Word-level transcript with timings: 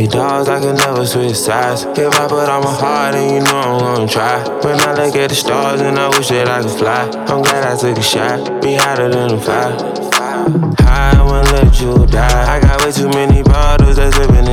These 0.00 0.08
dogs, 0.08 0.48
I 0.48 0.58
can 0.58 0.76
never 0.76 1.04
switch 1.04 1.36
sides. 1.36 1.84
If 1.84 2.18
I 2.18 2.26
put 2.26 2.48
on 2.48 2.64
my 2.64 2.72
heart, 2.72 3.12
then 3.12 3.34
you 3.34 3.40
know 3.40 3.60
I'm 3.60 3.80
gonna 3.80 4.08
try. 4.08 4.40
When 4.64 4.80
I 4.80 4.94
look 4.94 5.14
at 5.14 5.28
the 5.28 5.34
stars, 5.34 5.82
and 5.82 5.98
I 5.98 6.08
wish 6.08 6.28
that 6.28 6.48
I 6.48 6.62
could 6.62 6.70
fly. 6.70 7.04
I'm 7.28 7.42
glad 7.42 7.68
I 7.68 7.76
took 7.76 7.98
a 7.98 8.02
shot, 8.02 8.62
be 8.62 8.72
hotter 8.72 9.10
than 9.10 9.34
a 9.34 9.38
fire. 9.38 9.76
I 10.88 11.20
won't 11.20 11.52
let 11.52 11.78
you 11.82 12.06
die. 12.06 12.56
I 12.56 12.60
got 12.60 12.82
way 12.82 12.92
too 12.92 13.10
many 13.10 13.42
bottles 13.42 13.96
that's 13.96 14.16
living 14.16 14.49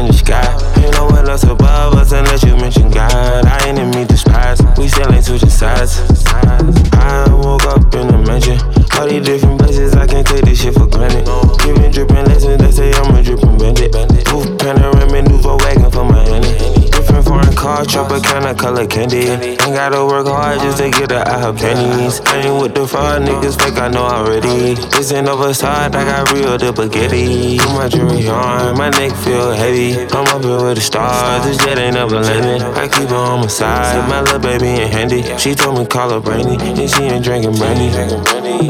car, 17.77 17.85
chopper 17.85 18.19
kinda 18.19 18.53
color 18.55 18.87
candy. 18.87 19.29
Ain't 19.29 19.59
gotta 19.59 20.05
work 20.05 20.27
hard 20.27 20.59
just 20.59 20.77
to 20.77 20.89
get 20.89 21.11
her 21.11 21.23
out 21.27 21.41
her 21.41 21.53
panties. 21.53 22.21
I 22.25 22.37
ain't 22.37 22.61
with 22.61 22.73
the 22.73 22.87
fraud 22.87 23.21
niggas, 23.21 23.61
fake 23.61 23.77
I 23.77 23.87
know 23.89 24.05
already. 24.05 24.75
This 24.93 25.11
ain't 25.11 25.27
oversized, 25.27 25.95
I 25.95 26.03
got 26.05 26.31
real 26.33 26.57
the 26.57 26.73
spaghetti. 26.73 27.57
Put 27.59 27.73
my 27.73 27.87
jewelry 27.87 28.27
on, 28.27 28.77
my 28.77 28.89
neck 28.89 29.11
feel 29.23 29.51
heavy. 29.51 29.93
I'm 30.15 30.27
up 30.33 30.43
here 30.43 30.61
with 30.63 30.75
the 30.75 30.81
stars, 30.81 31.45
this 31.45 31.57
jet 31.57 31.77
ain't 31.77 31.95
never 31.95 32.19
landing. 32.19 32.61
I 32.75 32.87
keep 32.87 33.09
her 33.09 33.15
on 33.15 33.41
my 33.41 33.47
side, 33.47 34.09
my 34.09 34.21
little 34.21 34.39
baby 34.39 34.67
ain't 34.67 34.93
handy. 34.93 35.21
She 35.37 35.53
told 35.53 35.77
me 35.77 35.85
call 35.85 36.09
her 36.09 36.19
Brandy, 36.19 36.57
and 36.81 36.89
she 36.89 37.03
ain't 37.03 37.23
drinking 37.23 37.55
brandy. 37.57 37.89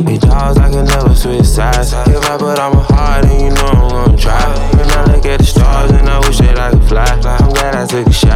These 0.03 0.19
dogs, 0.19 0.57
I 0.57 0.69
can 0.69 0.85
never 0.85 1.15
switch 1.15 1.45
sides. 1.45 1.93
If 2.07 2.23
I 2.25 2.37
put 2.37 2.59
on 2.59 2.75
my 2.75 2.83
heart, 2.83 3.23
then 3.23 3.39
you 3.39 3.49
know 3.51 3.67
I'm 3.67 3.89
gonna 3.89 4.17
try. 4.17 4.43
When 4.75 4.89
I 4.89 5.03
look 5.05 5.25
at 5.25 5.39
the 5.39 5.45
stars, 5.45 5.91
and 5.91 6.09
I 6.09 6.19
wish 6.27 6.39
that 6.39 6.59
I 6.59 6.71
could 6.71 6.83
fly. 6.83 7.07
I'm 7.23 7.49
glad 7.49 7.75
I 7.75 7.85
took 7.85 8.07
a 8.07 8.13
shot, 8.13 8.26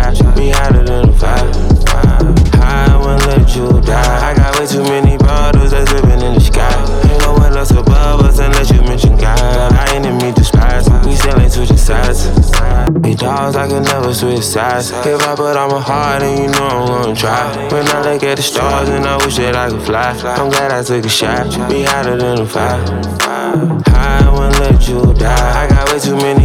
Dogs, 13.51 13.57
I 13.57 13.67
can 13.67 13.83
never 13.83 14.13
switch 14.13 14.43
sides. 14.43 14.91
If 14.91 15.27
I 15.27 15.35
put 15.35 15.57
on 15.57 15.71
my 15.71 15.81
heart, 15.81 16.21
then 16.21 16.41
you 16.41 16.47
know 16.51 16.67
I'm 16.67 16.87
gonna 16.87 17.15
try. 17.15 17.67
When 17.71 17.87
I 17.87 18.13
look 18.13 18.23
at 18.23 18.37
the 18.37 18.43
stars, 18.43 18.89
and 18.89 19.05
I 19.05 19.17
wish 19.17 19.37
that 19.37 19.55
I 19.55 19.69
could 19.69 19.81
fly. 19.81 20.11
I'm 20.11 20.49
glad 20.49 20.71
I 20.71 20.83
took 20.83 21.05
a 21.05 21.09
shot. 21.09 21.69
Be 21.69 21.83
hotter 21.83 22.17
than 22.17 22.39
a 22.39 22.45
fire. 22.45 22.83
I 23.93 24.29
won't 24.33 24.57
let 24.59 24.87
you 24.87 25.13
die. 25.13 25.63
I 25.63 25.67
got 25.67 25.91
way 25.91 25.99
too 25.99 26.15
many 26.15 26.40